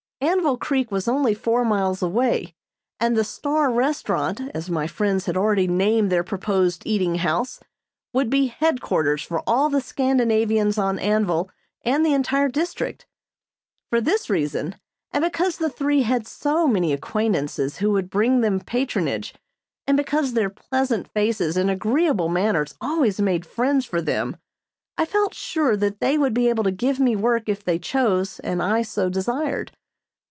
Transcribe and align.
Anvil 0.23 0.55
Creek 0.57 0.91
was 0.91 1.07
only 1.07 1.33
four 1.33 1.65
miles 1.65 2.03
away 2.03 2.53
and 2.99 3.17
the 3.17 3.23
"Star 3.23 3.71
Restaurant," 3.71 4.39
as 4.53 4.69
my 4.69 4.85
friends 4.85 5.25
had 5.25 5.35
already 5.35 5.67
named 5.67 6.11
their 6.11 6.23
proposed 6.23 6.83
eating 6.85 7.15
house, 7.15 7.59
would 8.13 8.29
be 8.29 8.45
headquarters 8.45 9.23
for 9.23 9.41
all 9.47 9.67
the 9.67 9.81
Scandinavians 9.81 10.77
on 10.77 10.99
Anvil 10.99 11.49
and 11.83 12.05
the 12.05 12.13
entire 12.13 12.49
district. 12.49 13.07
For 13.89 13.99
this 13.99 14.29
reason, 14.29 14.75
and 15.11 15.23
because 15.23 15.57
the 15.57 15.71
three 15.71 16.03
had 16.03 16.27
so 16.27 16.67
many 16.67 16.93
acquaintances 16.93 17.77
who 17.77 17.89
would 17.89 18.11
bring 18.11 18.41
them 18.41 18.59
patronage, 18.59 19.33
and 19.87 19.97
because 19.97 20.33
their 20.33 20.51
pleasant 20.51 21.07
faces 21.07 21.57
and 21.57 21.67
agreeable 21.71 22.29
manners 22.29 22.75
always 22.79 23.19
made 23.19 23.43
friends 23.43 23.87
for 23.87 24.03
them, 24.03 24.37
I 24.99 25.03
felt 25.05 25.33
sure 25.33 25.75
that 25.77 25.99
they 25.99 26.15
would 26.15 26.35
be 26.35 26.47
able 26.47 26.63
to 26.65 26.71
give 26.71 26.99
me 26.99 27.15
work 27.15 27.49
if 27.49 27.63
they 27.63 27.79
chose 27.79 28.39
and 28.41 28.61
I 28.61 28.83
so 28.83 29.09
desired. 29.09 29.71